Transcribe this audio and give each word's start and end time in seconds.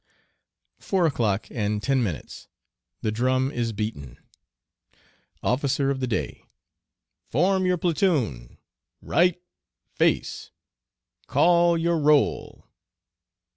Four 0.79 1.05
o'clock 1.05 1.45
and 1.51 1.83
ten 1.83 2.01
minutes. 2.01 2.47
The 3.03 3.11
drum 3.11 3.51
is 3.51 3.71
beaten. 3.71 4.17
Officer 5.43 5.91
of 5.91 5.99
the 5.99 6.07
Day. 6.07 6.41
Form 7.29 7.67
your 7.67 7.77
platoon! 7.77 8.57
Right, 8.99 9.39
face! 9.93 10.49
Call 11.27 11.77
your 11.77 11.99
roll! 11.99 12.65